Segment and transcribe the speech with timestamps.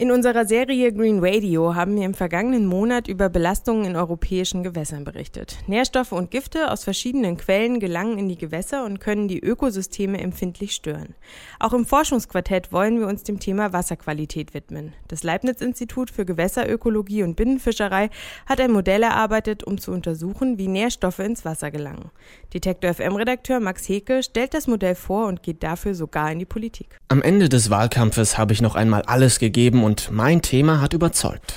[0.00, 5.02] In unserer Serie Green Radio haben wir im vergangenen Monat über Belastungen in europäischen Gewässern
[5.02, 5.58] berichtet.
[5.66, 10.76] Nährstoffe und Gifte aus verschiedenen Quellen gelangen in die Gewässer und können die Ökosysteme empfindlich
[10.76, 11.16] stören.
[11.58, 14.92] Auch im Forschungsquartett wollen wir uns dem Thema Wasserqualität widmen.
[15.08, 18.10] Das Leibniz-Institut für Gewässerökologie und Binnenfischerei
[18.46, 22.12] hat ein Modell erarbeitet, um zu untersuchen, wie Nährstoffe ins Wasser gelangen.
[22.54, 27.00] Detektor FM-Redakteur Max Heke stellt das Modell vor und geht dafür sogar in die Politik.
[27.08, 31.54] Am Ende des Wahlkampfes habe ich noch einmal alles gegeben und mein Thema hat überzeugt.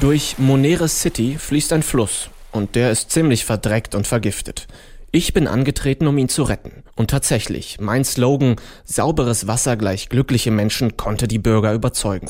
[0.00, 4.66] Durch Moneres City fließt ein Fluss und der ist ziemlich verdreckt und vergiftet.
[5.12, 6.82] Ich bin angetreten, um ihn zu retten.
[6.94, 12.28] Und tatsächlich, mein Slogan Sauberes Wasser gleich glückliche Menschen konnte die Bürger überzeugen.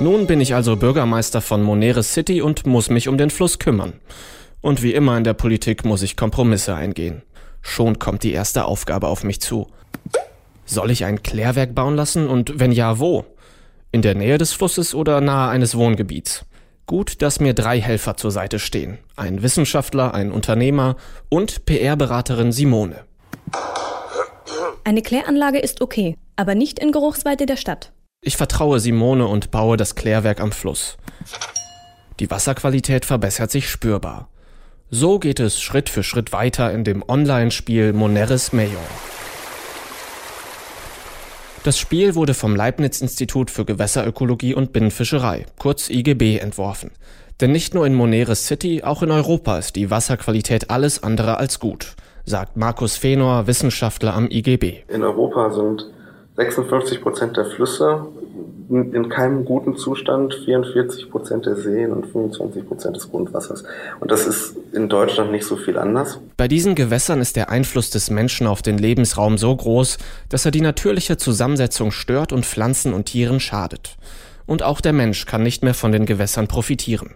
[0.00, 3.92] Nun bin ich also Bürgermeister von Moneres City und muss mich um den Fluss kümmern.
[4.60, 7.22] Und wie immer in der Politik muss ich Kompromisse eingehen.
[7.66, 9.66] Schon kommt die erste Aufgabe auf mich zu.
[10.66, 13.24] Soll ich ein Klärwerk bauen lassen und wenn ja, wo?
[13.90, 16.44] In der Nähe des Flusses oder nahe eines Wohngebiets?
[16.86, 18.98] Gut, dass mir drei Helfer zur Seite stehen.
[19.16, 20.96] Ein Wissenschaftler, ein Unternehmer
[21.30, 23.04] und PR-Beraterin Simone.
[24.84, 27.92] Eine Kläranlage ist okay, aber nicht in Geruchsweite der Stadt.
[28.20, 30.98] Ich vertraue Simone und baue das Klärwerk am Fluss.
[32.20, 34.28] Die Wasserqualität verbessert sich spürbar.
[34.90, 38.84] So geht es Schritt für Schritt weiter in dem Online-Spiel Moneris Major.
[41.64, 46.90] Das Spiel wurde vom Leibniz-Institut für Gewässerökologie und Binnenfischerei, kurz IGB, entworfen.
[47.40, 51.58] Denn nicht nur in Moneris City, auch in Europa ist die Wasserqualität alles andere als
[51.58, 54.84] gut, sagt Markus Fenor, Wissenschaftler am IGB.
[54.88, 55.90] In Europa sind
[56.36, 58.06] 56 Prozent der Flüsse
[58.70, 63.64] in keinem guten Zustand, 44 Prozent der Seen und 25 Prozent des Grundwassers.
[64.00, 66.20] Und das ist in Deutschland nicht so viel anders.
[66.36, 69.98] Bei diesen Gewässern ist der Einfluss des Menschen auf den Lebensraum so groß,
[70.28, 73.96] dass er die natürliche Zusammensetzung stört und Pflanzen und Tieren schadet.
[74.46, 77.14] Und auch der Mensch kann nicht mehr von den Gewässern profitieren.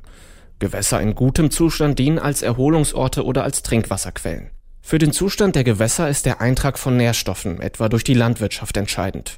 [0.58, 4.50] Gewässer in gutem Zustand dienen als Erholungsorte oder als Trinkwasserquellen.
[4.80, 9.36] Für den Zustand der Gewässer ist der Eintrag von Nährstoffen, etwa durch die Landwirtschaft, entscheidend.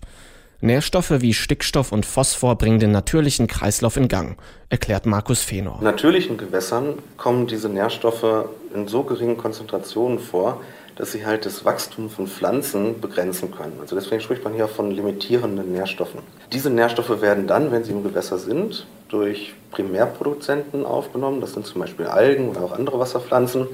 [0.63, 4.37] Nährstoffe wie Stickstoff und Phosphor bringen den natürlichen Kreislauf in Gang,
[4.69, 5.77] erklärt Markus Fenor.
[5.79, 8.45] In natürlichen Gewässern kommen diese Nährstoffe
[8.75, 10.61] in so geringen Konzentrationen vor,
[10.97, 13.79] dass sie halt das Wachstum von Pflanzen begrenzen können.
[13.81, 16.21] Also deswegen spricht man hier von limitierenden Nährstoffen.
[16.53, 21.41] Diese Nährstoffe werden dann, wenn sie im Gewässer sind, durch Primärproduzenten aufgenommen.
[21.41, 23.67] Das sind zum Beispiel Algen oder auch andere Wasserpflanzen.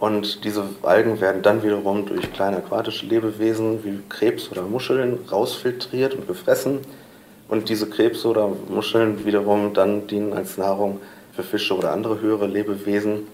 [0.00, 6.14] Und diese Algen werden dann wiederum durch kleine aquatische Lebewesen wie Krebs oder Muscheln rausfiltriert
[6.14, 6.78] und gefressen.
[7.48, 11.00] Und diese Krebse oder Muscheln wiederum dann dienen als Nahrung
[11.36, 13.26] für Fische oder andere höhere Lebewesen.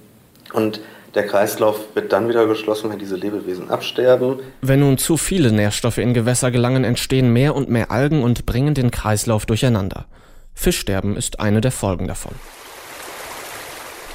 [0.53, 0.81] Und
[1.15, 4.41] der Kreislauf wird dann wieder geschlossen, wenn diese Lebewesen absterben.
[4.60, 8.75] Wenn nun zu viele Nährstoffe in Gewässer gelangen, entstehen mehr und mehr Algen und bringen
[8.75, 10.06] den Kreislauf durcheinander.
[10.54, 12.33] Fischsterben ist eine der Folgen davon.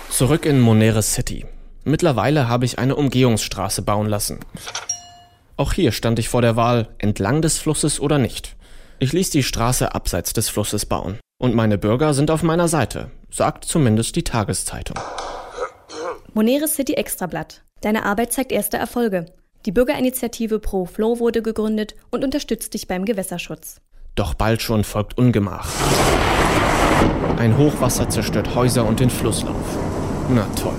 [0.09, 1.45] Zurück in Moneres City.
[1.83, 4.39] Mittlerweile habe ich eine Umgehungsstraße bauen lassen.
[5.57, 8.55] Auch hier stand ich vor der Wahl, entlang des Flusses oder nicht.
[8.99, 11.19] Ich ließ die Straße abseits des Flusses bauen.
[11.39, 14.97] Und meine Bürger sind auf meiner Seite, sagt zumindest die Tageszeitung.
[16.33, 17.63] Moneris City Extrablatt.
[17.81, 19.25] Deine Arbeit zeigt erste Erfolge.
[19.65, 23.81] Die Bürgerinitiative Pro Flow wurde gegründet und unterstützt dich beim Gewässerschutz.
[24.15, 25.67] Doch bald schon folgt Ungemach.
[27.37, 29.77] Ein Hochwasser zerstört Häuser und den Flusslauf.
[30.29, 30.73] Na toll.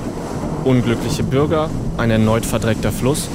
[0.64, 3.28] Unglückliche Bürger, ein erneut verdreckter Fluss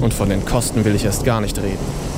[0.00, 2.08] und von den Kosten will ich erst gar nicht reden.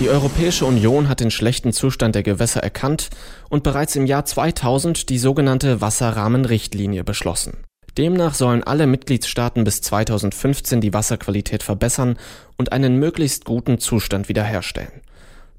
[0.00, 3.08] Die Europäische Union hat den schlechten Zustand der Gewässer erkannt
[3.48, 7.56] und bereits im Jahr 2000 die sogenannte Wasserrahmenrichtlinie beschlossen.
[7.96, 12.16] Demnach sollen alle Mitgliedstaaten bis 2015 die Wasserqualität verbessern
[12.58, 15.00] und einen möglichst guten Zustand wiederherstellen.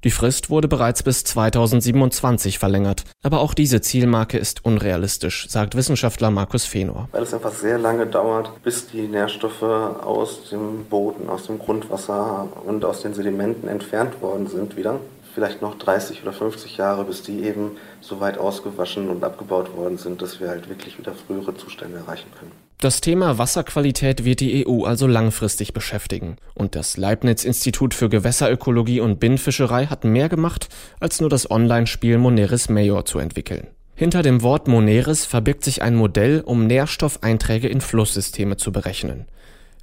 [0.06, 6.32] Die Frist wurde bereits bis 2027 verlängert, aber auch diese Zielmarke ist unrealistisch, sagt Wissenschaftler
[6.32, 7.10] Markus Fenor.
[7.12, 12.48] Weil es einfach sehr lange dauert, bis die Nährstoffe aus dem Boden, aus dem Grundwasser
[12.66, 15.02] und aus den Sedimenten entfernt worden sind wieder.
[15.40, 19.98] Vielleicht noch 30 oder 50 Jahre, bis die eben so weit ausgewaschen und abgebaut worden
[19.98, 22.52] sind, dass wir halt wirklich wieder frühere Zustände erreichen können.
[22.82, 26.36] Das Thema Wasserqualität wird die EU also langfristig beschäftigen.
[26.56, 30.68] Und das Leibniz-Institut für Gewässerökologie und Binnenfischerei hat mehr gemacht,
[31.00, 33.68] als nur das Online-Spiel Moneris Major zu entwickeln.
[33.96, 39.26] Hinter dem Wort Moneris verbirgt sich ein Modell, um Nährstoffeinträge in Flusssysteme zu berechnen.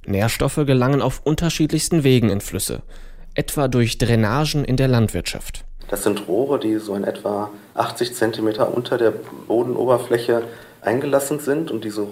[0.05, 2.83] Nährstoffe gelangen auf unterschiedlichsten Wegen in Flüsse,
[3.37, 5.63] etwa durch Drainagen in der Landwirtschaft.
[5.89, 9.13] Das sind Rohre, die so in etwa 80 Zentimeter unter der
[9.47, 10.43] Bodenoberfläche
[10.81, 12.07] eingelassen sind und diese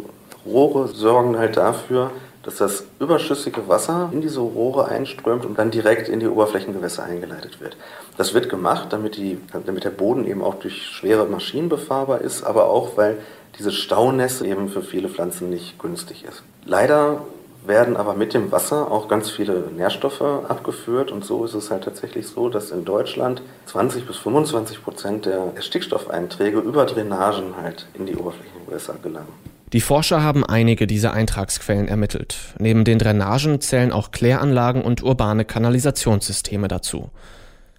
[0.45, 2.12] Rohre sorgen halt dafür,
[2.44, 7.60] dass das überschüssige Wasser in diese Rohre einströmt und dann direkt in die Oberflächengewässer eingeleitet
[7.60, 7.75] wird.
[8.18, 12.44] Das wird gemacht, damit, die, damit der Boden eben auch durch schwere Maschinen befahrbar ist,
[12.44, 13.18] aber auch, weil
[13.57, 16.44] diese Staunässe eben für viele Pflanzen nicht günstig ist.
[16.66, 17.22] Leider
[17.67, 21.83] werden aber mit dem Wasser auch ganz viele Nährstoffe abgeführt und so ist es halt
[21.83, 28.06] tatsächlich so, dass in Deutschland 20 bis 25 Prozent der Stickstoffeinträge über Drainagen halt in
[28.06, 29.33] die Oberflächengewässer gelangen.
[29.73, 32.38] Die Forscher haben einige dieser Eintragsquellen ermittelt.
[32.59, 37.09] Neben den Drainagen zählen auch Kläranlagen und urbane Kanalisationssysteme dazu.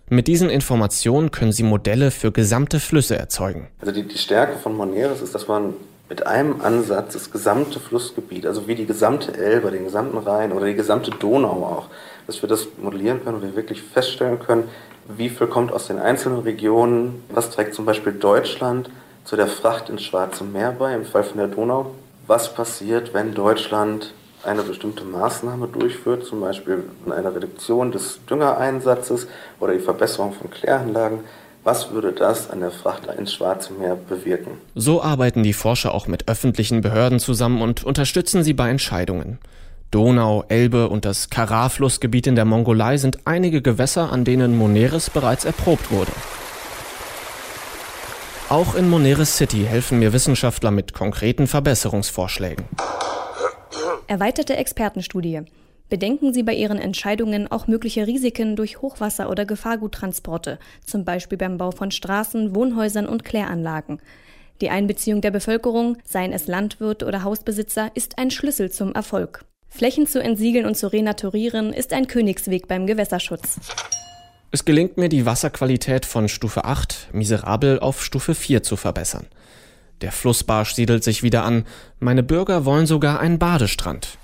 [0.09, 3.69] Mit diesen Informationen können sie Modelle für gesamte Flüsse erzeugen.
[3.81, 5.75] Also die, die Stärke von Moneris ist, dass man
[6.09, 10.67] mit einem Ansatz das gesamte Flussgebiet, also wie die gesamte Elbe, den gesamten Rhein oder
[10.67, 11.87] die gesamte Donau auch,
[12.27, 14.69] dass wir das modellieren können und wir wirklich feststellen können,
[15.09, 18.91] wie viel kommt aus den einzelnen Regionen, was trägt zum Beispiel Deutschland
[19.25, 21.93] zu der Fracht ins Schwarze Meer bei, im Fall von der Donau.
[22.27, 24.13] Was passiert, wenn Deutschland
[24.45, 29.27] eine bestimmte Maßnahme durchführt, zum Beispiel eine Reduktion des Düngereinsatzes
[29.59, 31.21] oder die Verbesserung von Kläranlagen?
[31.67, 34.53] Was würde das an der Fracht ins Schwarze Meer bewirken?
[34.77, 39.41] So arbeiten die Forscher auch mit öffentlichen Behörden zusammen und unterstützen sie bei Entscheidungen.
[39.91, 45.45] Donau, Elbe und das Kara-Flussgebiet in der Mongolei sind einige Gewässer, an denen Moneris bereits
[45.45, 46.13] erprobt wurde.
[48.49, 52.67] Auch in Moneris City helfen mir Wissenschaftler mit konkreten Verbesserungsvorschlägen.
[54.07, 55.43] Erweiterte Expertenstudie.
[55.89, 61.59] Bedenken Sie bei Ihren Entscheidungen auch mögliche Risiken durch Hochwasser- oder Gefahrguttransporte, zum Beispiel beim
[61.59, 64.01] Bau von Straßen, Wohnhäusern und Kläranlagen.
[64.61, 69.45] Die Einbeziehung der Bevölkerung, seien es Landwirt oder Hausbesitzer, ist ein Schlüssel zum Erfolg.
[69.69, 73.61] Flächen zu entsiegeln und zu renaturieren ist ein Königsweg beim Gewässerschutz.
[74.51, 79.27] Es gelingt mir, die Wasserqualität von Stufe 8 miserabel auf Stufe 4 zu verbessern.
[80.01, 81.65] Der Flussbarsch siedelt sich wieder an.
[82.01, 84.19] Meine Bürger wollen sogar einen Badestrand.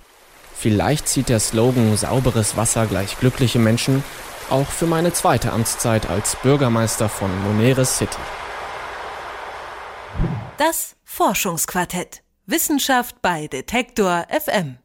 [0.62, 4.04] Vielleicht zieht der Slogan sauberes Wasser gleich glückliche Menschen
[4.48, 8.16] auch für meine zweite Amtszeit als Bürgermeister von Moneres City.
[10.58, 12.22] Das Forschungsquartett.
[12.46, 14.76] Wissenschaft bei Detektor FM.